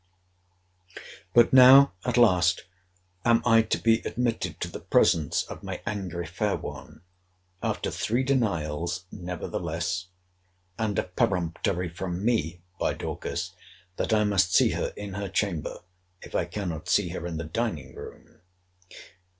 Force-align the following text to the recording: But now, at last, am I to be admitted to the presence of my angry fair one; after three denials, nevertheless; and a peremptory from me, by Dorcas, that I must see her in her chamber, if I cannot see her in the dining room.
But 1.31 1.53
now, 1.53 1.93
at 2.05 2.17
last, 2.17 2.63
am 3.23 3.43
I 3.45 3.61
to 3.61 3.77
be 3.77 3.99
admitted 4.01 4.59
to 4.61 4.67
the 4.67 4.79
presence 4.79 5.43
of 5.43 5.61
my 5.61 5.79
angry 5.85 6.25
fair 6.25 6.57
one; 6.57 7.03
after 7.61 7.91
three 7.91 8.23
denials, 8.23 9.05
nevertheless; 9.11 10.07
and 10.79 10.97
a 10.97 11.03
peremptory 11.03 11.87
from 11.89 12.25
me, 12.25 12.63
by 12.79 12.95
Dorcas, 12.95 13.51
that 13.97 14.11
I 14.11 14.23
must 14.23 14.55
see 14.55 14.71
her 14.71 14.91
in 14.97 15.13
her 15.13 15.29
chamber, 15.29 15.81
if 16.23 16.33
I 16.33 16.45
cannot 16.45 16.89
see 16.89 17.09
her 17.09 17.27
in 17.27 17.37
the 17.37 17.43
dining 17.43 17.93
room. 17.93 18.41